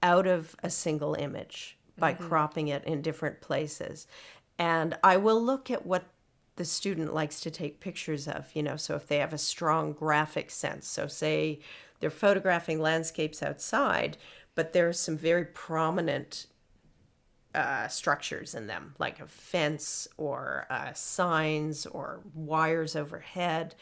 [0.02, 2.28] out of a single image by mm-hmm.
[2.28, 4.06] cropping it in different places.
[4.58, 6.04] And I will look at what
[6.56, 9.92] the student likes to take pictures of, you know, so if they have a strong
[9.92, 10.88] graphic sense.
[10.88, 11.60] So, say
[12.00, 14.16] they're photographing landscapes outside,
[14.54, 16.46] but there are some very prominent
[17.54, 23.74] uh, structures in them, like a fence or uh, signs or wires overhead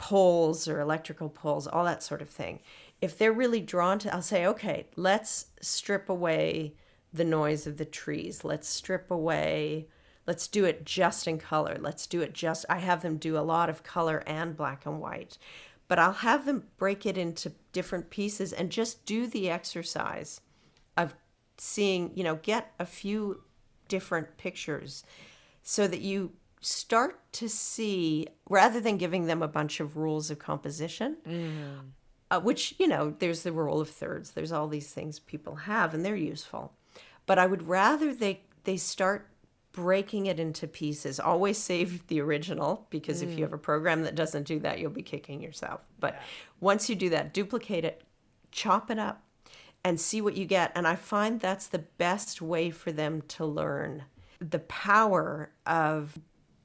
[0.00, 2.58] poles or electrical poles, all that sort of thing.
[3.02, 6.74] If they're really drawn to, I'll say, okay, let's strip away
[7.12, 8.42] the noise of the trees.
[8.42, 9.88] Let's strip away,
[10.26, 11.76] let's do it just in color.
[11.78, 15.00] Let's do it just, I have them do a lot of color and black and
[15.00, 15.36] white.
[15.86, 20.40] But I'll have them break it into different pieces and just do the exercise
[20.96, 21.14] of
[21.58, 23.42] seeing, you know, get a few
[23.88, 25.04] different pictures
[25.62, 30.38] so that you start to see, rather than giving them a bunch of rules of
[30.38, 31.78] composition, mm.
[32.30, 35.94] uh, which, you know, there's the rule of thirds, there's all these things people have
[35.94, 36.72] and they're useful.
[37.26, 39.28] But I would rather they, they start
[39.72, 41.20] breaking it into pieces.
[41.20, 43.28] Always save the original because mm.
[43.28, 45.80] if you have a program that doesn't do that, you'll be kicking yourself.
[45.98, 46.20] But yeah.
[46.60, 48.02] once you do that, duplicate it,
[48.50, 49.22] chop it up,
[49.84, 50.72] and see what you get.
[50.74, 54.04] And I find that's the best way for them to learn
[54.40, 56.18] the power of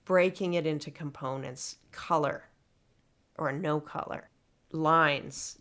[0.05, 2.45] breaking it into components color
[3.37, 4.29] or no color,
[4.71, 5.57] lines,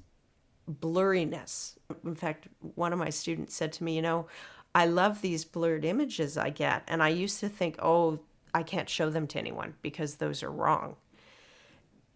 [0.70, 1.76] blurriness.
[2.04, 4.26] In fact, one of my students said to me, You know,
[4.74, 6.84] I love these blurred images I get.
[6.86, 8.20] And I used to think, Oh,
[8.54, 10.96] I can't show them to anyone because those are wrong.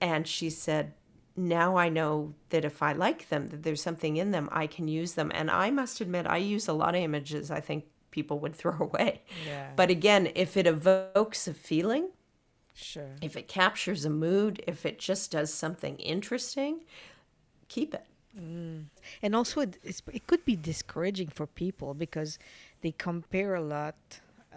[0.00, 0.94] And she said,
[1.36, 4.86] Now I know that if I like them, that there's something in them, I can
[4.86, 5.32] use them.
[5.34, 8.78] And I must admit, I use a lot of images I think people would throw
[8.78, 9.22] away.
[9.46, 9.70] Yeah.
[9.76, 12.10] But again, if it evokes a feeling,
[12.80, 13.16] Sure.
[13.20, 16.80] If it captures a mood, if it just does something interesting,
[17.66, 18.06] keep it.
[18.38, 18.84] Mm.
[19.20, 19.78] And also, it,
[20.12, 22.38] it could be discouraging for people because
[22.82, 23.96] they compare a lot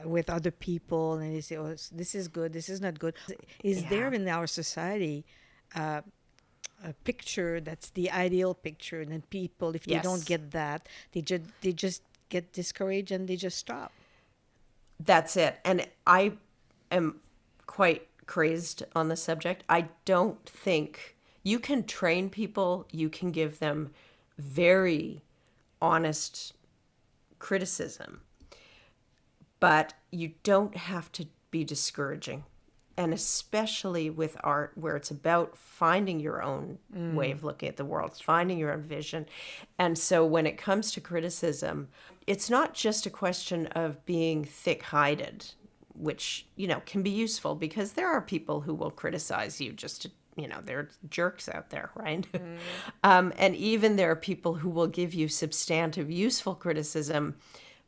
[0.03, 3.15] with other people and they say, oh, this is good, this is not good.
[3.63, 3.89] Is yeah.
[3.89, 5.25] there in our society
[5.75, 6.01] uh,
[6.83, 9.01] a picture that's the ideal picture?
[9.01, 10.03] And then people, if yes.
[10.03, 13.91] they don't get that, they, just they just get discouraged and they just stop.
[14.99, 15.59] That's it.
[15.65, 16.33] And I
[16.91, 17.19] am
[17.65, 19.61] quite crazed on the subject.
[19.67, 23.91] I don't think you can train people, you can give them
[24.37, 25.21] very
[25.81, 26.53] honest
[27.39, 28.21] criticism,
[29.59, 32.45] but you don't have to be discouraging.
[32.95, 37.13] And especially with art, where it's about finding your own mm.
[37.13, 39.25] way of looking at the world, finding your own vision.
[39.77, 41.89] And so when it comes to criticism,
[42.27, 45.51] it's not just a question of being thick hided
[46.01, 50.01] which you know can be useful because there are people who will criticize you just
[50.01, 52.57] to you know there are jerks out there right mm.
[53.03, 57.35] um, and even there are people who will give you substantive useful criticism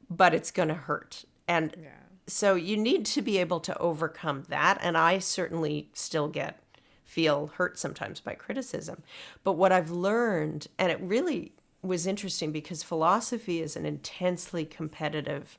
[0.10, 1.90] but it's going to hurt and yeah.
[2.28, 6.60] so you need to be able to overcome that and i certainly still get
[7.04, 9.02] feel hurt sometimes by criticism
[9.44, 15.58] but what i've learned and it really was interesting because philosophy is an intensely competitive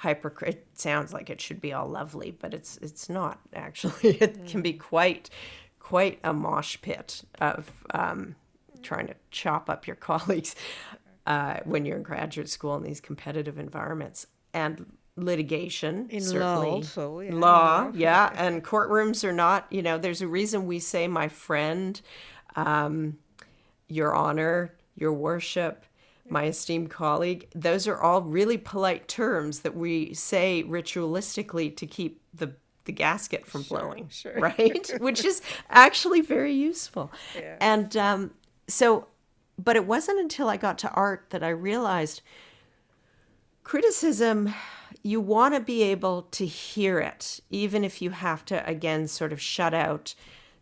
[0.00, 4.46] hyper it sounds like it should be all lovely but it's it's not actually it
[4.46, 5.28] can be quite
[5.78, 8.34] quite a mosh pit of um,
[8.82, 10.56] trying to chop up your colleagues
[11.26, 14.86] uh, when you're in graduate school in these competitive environments and
[15.16, 16.66] litigation in certainly.
[16.66, 17.34] law also yeah.
[17.34, 22.00] law yeah and courtrooms are not you know there's a reason we say my friend
[22.56, 23.18] um,
[23.86, 25.84] your honor your worship
[26.30, 32.20] my esteemed colleague, those are all really polite terms that we say ritualistically to keep
[32.34, 34.34] the the gasket from sure, blowing, sure.
[34.38, 34.90] right?
[35.00, 37.12] Which is actually very useful.
[37.36, 37.56] Yeah.
[37.60, 38.30] And um,
[38.68, 39.06] so,
[39.58, 42.22] but it wasn't until I got to art that I realized
[43.62, 44.52] criticism,
[45.02, 49.32] you want to be able to hear it, even if you have to, again, sort
[49.32, 50.14] of shut out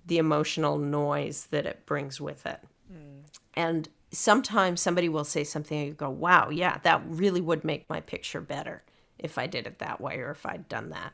[0.05, 2.61] the emotional noise that it brings with it.
[2.93, 3.23] Mm.
[3.55, 7.89] And sometimes somebody will say something and you go, wow, yeah, that really would make
[7.89, 8.83] my picture better
[9.19, 11.13] if I did it that way or if I'd done that.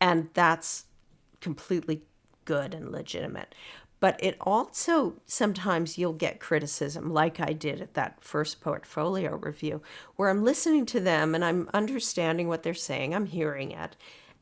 [0.00, 0.84] And that's
[1.40, 2.02] completely
[2.44, 3.54] good and legitimate.
[4.00, 9.80] But it also sometimes you'll get criticism, like I did at that first portfolio review,
[10.16, 13.96] where I'm listening to them and I'm understanding what they're saying, I'm hearing it.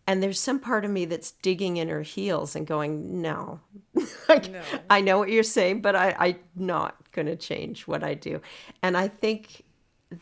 [0.04, 3.60] And there's some part of me that's digging in her heels and going, no,
[4.28, 4.62] like, no.
[4.90, 8.40] I know what you're saying, but I, I'm not going to change what I do.
[8.82, 9.64] And I think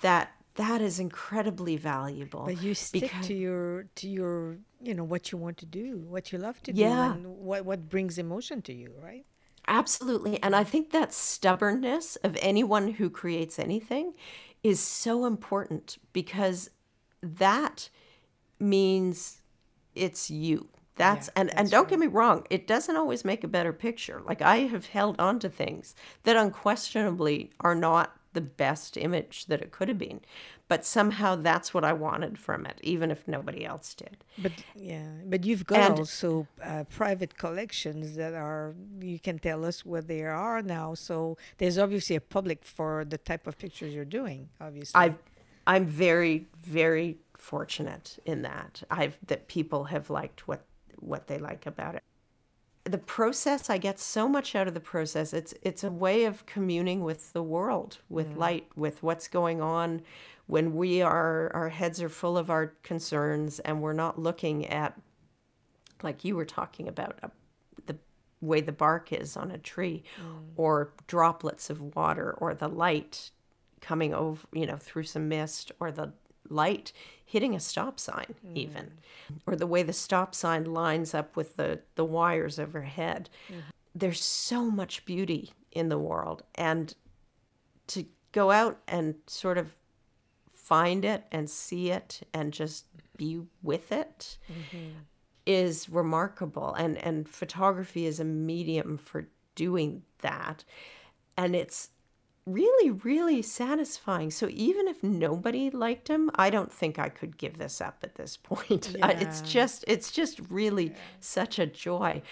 [0.02, 2.44] that that is incredibly valuable.
[2.44, 6.04] But you stick because, to your to your you know what you want to do,
[6.08, 7.14] what you love to do, yeah.
[7.14, 9.24] and what what brings emotion to you, right?
[9.68, 10.42] Absolutely.
[10.42, 14.14] And I think that stubbornness of anyone who creates anything
[14.62, 16.70] is so important because
[17.22, 17.88] that
[18.58, 19.42] means
[19.94, 20.68] it's you.
[21.00, 23.72] That's yeah, and that's and don't get me wrong, it doesn't always make a better
[23.72, 24.22] picture.
[24.24, 29.60] Like I have held on to things that unquestionably are not the best image that
[29.60, 30.20] it could have been.
[30.68, 34.18] But somehow that's what I wanted from it, even if nobody else did.
[34.38, 39.64] But yeah, but you've got and, also uh, private collections that are, you can tell
[39.64, 40.94] us where they are now.
[40.94, 45.00] So there's obviously a public for the type of pictures you're doing, obviously.
[45.00, 45.14] i
[45.66, 48.82] I'm very, very fortunate in that.
[48.90, 50.62] I've, that people have liked what
[51.00, 52.02] what they like about it.
[52.84, 55.32] The process, I get so much out of the process.
[55.32, 58.38] It's it's a way of communing with the world, with mm.
[58.38, 60.02] light, with what's going on
[60.50, 65.00] when we are our heads are full of our concerns and we're not looking at
[66.02, 67.28] like you were talking about uh,
[67.86, 67.96] the
[68.40, 70.40] way the bark is on a tree mm.
[70.56, 73.30] or droplets of water or the light
[73.80, 76.12] coming over, you know, through some mist or the
[76.50, 76.92] light
[77.24, 78.56] hitting a stop sign mm.
[78.56, 78.92] even
[79.46, 83.62] or the way the stop sign lines up with the the wires overhead mm.
[83.94, 86.94] there's so much beauty in the world and
[87.86, 89.76] to go out and sort of
[90.52, 92.86] find it and see it and just
[93.16, 94.90] be with it mm-hmm.
[95.46, 100.64] is remarkable and and photography is a medium for doing that
[101.36, 101.90] and it's
[102.52, 104.30] really, really satisfying.
[104.30, 108.14] So even if nobody liked him, I don't think I could give this up at
[108.14, 108.94] this point.
[108.96, 109.08] Yeah.
[109.08, 110.96] It's just, it's just really yeah.
[111.20, 112.22] such a joy.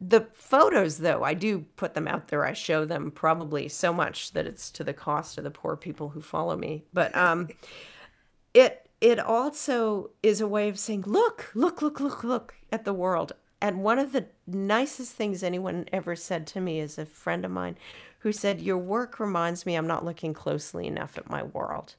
[0.00, 2.44] The photos, though, I do put them out there.
[2.44, 6.10] I show them probably so much that it's to the cost of the poor people
[6.10, 6.84] who follow me.
[6.92, 7.48] But um,
[8.54, 12.92] it it also is a way of saying, look, look, look, look, look at the
[12.92, 13.32] world.
[13.60, 17.50] And one of the nicest things anyone ever said to me is a friend of
[17.50, 17.76] mine
[18.20, 21.96] who said, Your work reminds me I'm not looking closely enough at my world.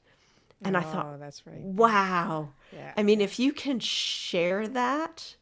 [0.62, 1.60] And oh, I thought, oh, that's right.
[1.60, 2.50] Wow.
[2.72, 2.92] Yeah.
[2.96, 5.36] I mean, if you can share that,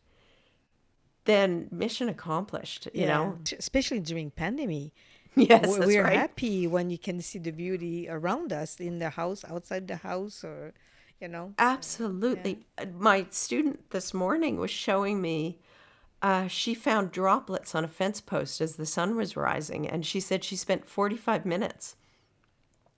[1.25, 3.09] then mission accomplished, you yeah.
[3.09, 3.39] know?
[3.59, 4.93] Especially during pandemic.
[5.37, 6.17] Yes, we're right.
[6.17, 10.43] happy when you can see the beauty around us in the house, outside the house,
[10.43, 10.73] or
[11.21, 11.55] you know.
[11.59, 12.67] Absolutely.
[12.77, 12.85] Yeah.
[12.85, 15.61] Uh, my student this morning was showing me
[16.21, 20.21] uh, she found droplets on a fence post as the sun was rising, and she
[20.21, 21.97] said she spent 45 minutes.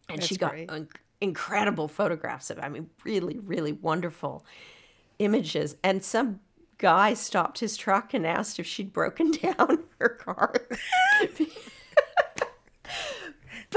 [0.09, 0.89] And That's she got un-
[1.21, 4.45] incredible photographs of, I mean, really, really wonderful
[5.19, 5.77] images.
[5.85, 6.41] And some
[6.79, 10.55] guy stopped his truck and asked if she'd broken down her car.
[11.29, 11.47] but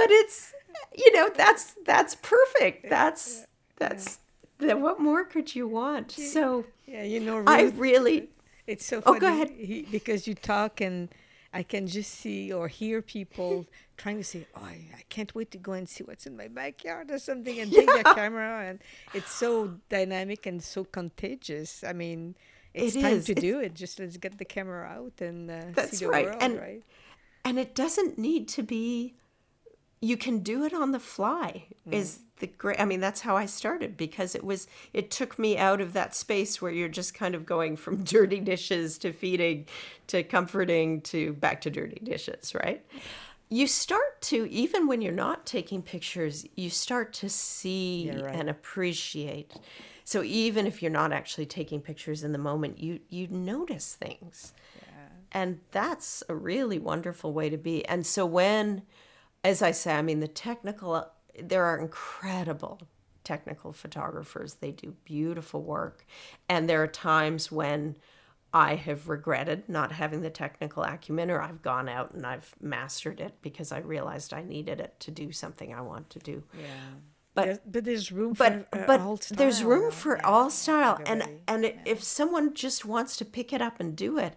[0.10, 0.54] it's,
[0.96, 2.90] you know, that's that's perfect.
[2.90, 4.20] That's that's
[4.60, 4.80] that.
[4.80, 6.12] What more could you want?
[6.12, 8.30] So yeah, you know, Ruth, I really
[8.68, 9.18] it's so funny.
[9.18, 9.50] Oh, go ahead.
[9.50, 11.10] He, because you talk and
[11.54, 15.52] I can just see or hear people trying to say, "Oh, I, I, can't wait
[15.52, 17.80] to go and see what's in my backyard or something," and yeah.
[17.82, 18.80] take their camera, and
[19.14, 21.84] it's so dynamic and so contagious.
[21.84, 22.36] I mean,
[22.74, 23.26] it's it time is.
[23.26, 23.76] to it's, do it.
[23.76, 26.26] Just let's get the camera out and uh, see the right.
[26.26, 26.84] world, and, right?
[27.46, 29.16] And it doesn't need to be
[30.04, 31.94] you can do it on the fly mm.
[31.94, 35.58] is the great i mean that's how i started because it was it took me
[35.58, 39.66] out of that space where you're just kind of going from dirty dishes to feeding
[40.08, 42.86] to comforting to back to dirty dishes right
[43.48, 48.36] you start to even when you're not taking pictures you start to see yeah, right.
[48.36, 49.54] and appreciate
[50.04, 54.52] so even if you're not actually taking pictures in the moment you you notice things
[54.82, 55.08] yeah.
[55.32, 58.82] and that's a really wonderful way to be and so when
[59.44, 61.06] as I say, I mean, the technical,
[61.42, 62.82] there are incredible
[63.24, 64.56] technical photographers.
[64.56, 66.06] They do beautiful work.
[66.50, 67.96] And there are times when
[68.54, 73.20] I have regretted not having the technical acumen, or I've gone out and I've mastered
[73.20, 76.44] it because I realized I needed it to do something I want to do.
[76.58, 76.66] Yeah.
[77.36, 79.38] But, there's, but there's room but, for uh, but all style.
[79.38, 80.28] There's room for yeah.
[80.28, 81.00] all style.
[81.08, 81.72] And, and yeah.
[81.84, 84.36] if someone just wants to pick it up and do it,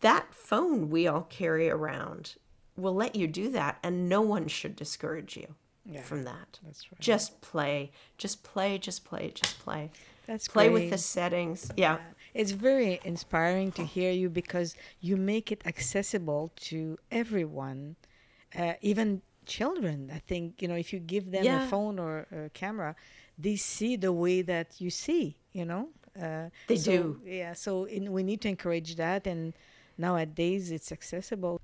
[0.00, 2.34] that phone we all carry around
[2.76, 5.54] will let you do that and no one should discourage you
[5.86, 9.90] yeah, from that that's right just play just play just play just play
[10.26, 10.82] that's play great.
[10.82, 11.94] with the settings yeah.
[11.94, 12.00] yeah.
[12.32, 17.96] it's very inspiring to hear you because you make it accessible to everyone
[18.58, 21.64] uh, even children i think you know if you give them yeah.
[21.64, 22.96] a phone or a camera
[23.38, 25.88] they see the way that you see you know
[26.20, 29.52] uh, they so, do yeah so in, we need to encourage that and
[29.98, 31.60] nowadays it's accessible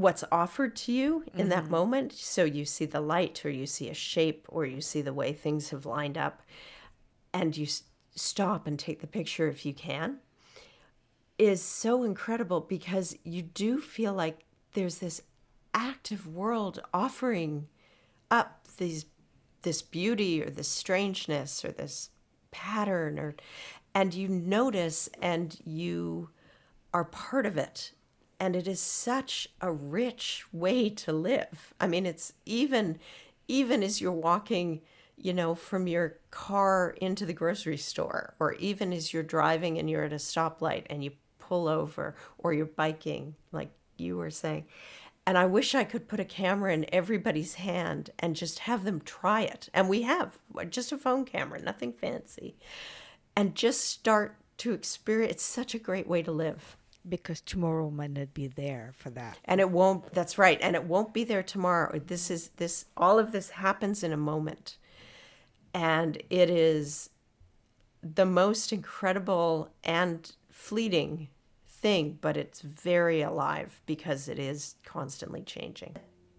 [0.00, 1.48] what's offered to you in mm-hmm.
[1.50, 2.12] that moment.
[2.12, 5.32] So you see the light, or you see a shape, or you see the way
[5.32, 6.42] things have lined up,
[7.34, 7.82] and you s-
[8.14, 10.18] stop and take the picture if you can,
[11.38, 15.22] is so incredible because you do feel like there's this
[15.74, 17.68] active world offering
[18.30, 19.06] up these
[19.62, 22.10] this beauty or this strangeness or this
[22.50, 23.34] pattern or
[23.94, 26.30] and you notice and you
[26.92, 27.92] are part of it
[28.40, 31.74] and it is such a rich way to live.
[31.78, 32.98] I mean it's even
[33.46, 34.80] even as you're walking
[35.16, 39.90] you know from your car into the grocery store or even as you're driving and
[39.90, 44.64] you're at a stoplight and you pull over or you're biking like you were saying.
[45.26, 49.02] And i wish i could put a camera in everybody's hand and just have them
[49.02, 49.68] try it.
[49.74, 52.56] And we have uh, just a phone camera nothing fancy.
[53.36, 56.76] And just start to experience it's such a great way to live
[57.08, 59.38] because tomorrow might not be there for that.
[59.44, 60.58] And it won't that's right.
[60.60, 61.98] And it won't be there tomorrow.
[61.98, 64.76] This is this all of this happens in a moment.
[65.72, 67.10] And it is
[68.02, 71.28] the most incredible and fleeting
[71.66, 75.96] thing, but it's very alive because it is constantly changing.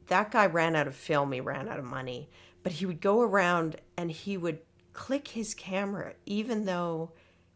[0.07, 2.29] That guy ran out of film, he ran out of money,
[2.63, 4.59] but he would go around and he would
[4.93, 7.11] click his camera even though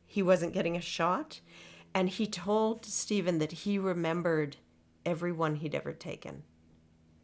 [0.06, 1.42] he wasn't getting a shot
[1.96, 4.58] and he told Stephen that he remembered
[5.06, 6.44] everyone he'd ever taken.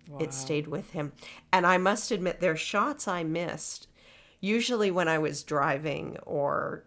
[0.08, 0.20] Wow.
[0.20, 1.12] It stayed with him.
[1.52, 3.88] And I must admit, there are shots I missed.
[4.40, 6.86] Usually, when I was driving, or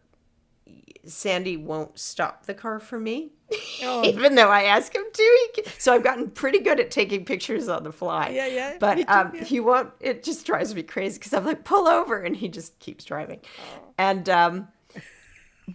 [1.05, 3.33] Sandy won't stop the car for me.
[3.83, 4.03] Oh.
[4.05, 7.69] Even though I ask him to, he, so I've gotten pretty good at taking pictures
[7.69, 8.31] on the fly.
[8.31, 8.77] Yeah, yeah.
[8.81, 9.45] But too, um, yeah.
[9.45, 9.91] he won't.
[10.01, 13.41] It just drives me crazy because I'm like, pull over, and he just keeps driving.
[13.45, 13.93] Oh.
[13.99, 14.69] And um,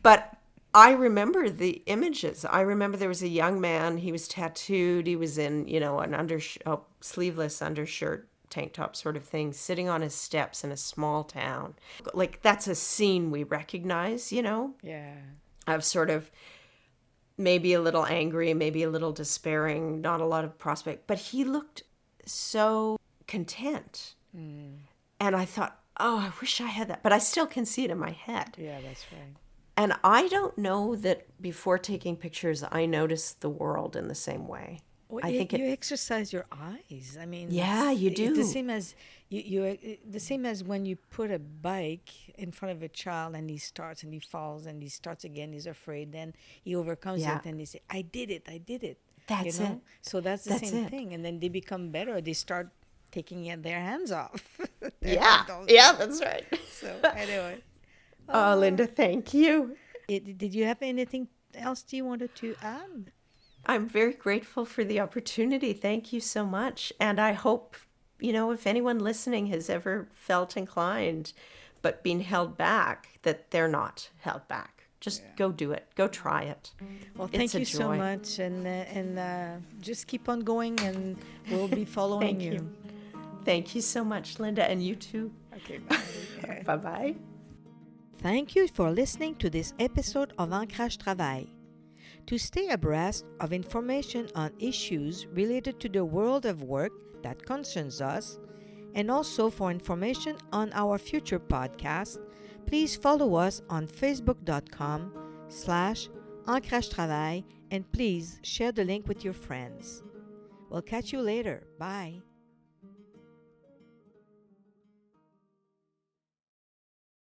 [0.02, 0.39] but
[0.74, 2.46] I remember the images.
[2.46, 3.98] I remember there was a young man.
[3.98, 5.08] He was tattooed.
[5.08, 9.52] He was in, you know, an under oh, sleeveless undershirt, tank top sort of thing,
[9.52, 11.76] sitting on his steps in a small town.
[12.14, 14.76] Like that's a scene we recognize, you know.
[14.84, 15.16] Yeah.
[15.68, 16.30] Of sort of
[17.38, 21.44] maybe a little angry, maybe a little despairing, not a lot of prospect, but he
[21.44, 21.84] looked
[22.26, 24.14] so content.
[24.38, 24.76] Mm.
[25.20, 27.92] And I thought, oh, I wish I had that, but I still can see it
[27.92, 28.56] in my head.
[28.58, 29.36] Yeah, that's right.
[29.80, 34.46] And I don't know that before taking pictures, I noticed the world in the same
[34.46, 34.82] way.
[35.08, 37.18] Well, I think you exercise your eyes.
[37.20, 38.36] I mean, yeah, you do.
[38.36, 38.94] the same as
[39.30, 39.76] you, you uh,
[40.06, 43.58] the same as when you put a bike in front of a child and he
[43.58, 45.54] starts and he falls and he starts again.
[45.54, 46.12] He's afraid.
[46.12, 47.40] Then he overcomes yeah.
[47.40, 48.44] it and he say, "I did it.
[48.50, 49.72] I did it." That's you know?
[49.72, 49.80] it.
[50.02, 50.90] So that's the that's same it.
[50.92, 51.14] thing.
[51.14, 52.20] And then they become better.
[52.20, 52.70] They start
[53.12, 54.60] taking their hands off.
[55.02, 56.46] yeah, yeah, that's right.
[56.70, 57.64] So anyway.
[58.32, 59.76] Oh, Linda, thank you.
[60.08, 63.12] Did you have anything else you wanted to add?
[63.66, 65.74] I'm very grateful for the opportunity.
[65.74, 66.94] Thank you so much.
[67.00, 67.76] And I hope,
[68.20, 71.34] you know, if anyone listening has ever felt inclined
[71.82, 74.84] but been held back, that they're not held back.
[75.00, 75.30] Just yeah.
[75.38, 75.88] go do it.
[75.96, 76.72] Go try it.
[77.16, 81.16] Well, thank you so much, and uh, and uh, just keep on going, and
[81.50, 82.52] we'll be following thank you.
[82.52, 82.70] you.
[83.46, 85.32] Thank you so much, Linda, and you too.
[85.56, 85.80] Okay.
[86.66, 87.16] bye bye.
[88.22, 91.46] Thank you for listening to this episode of Ancrage Travail.
[92.28, 96.92] To stay abreast of information on issues related to the world of work
[97.24, 98.38] that concerns us,
[98.94, 102.18] and also for information on our future podcast,
[102.66, 105.14] please follow us on facebook.com
[105.48, 106.10] slash
[106.46, 110.04] Ancrage Travail and please share the link with your friends.
[110.70, 111.68] We'll catch you later.
[111.80, 112.22] Bye.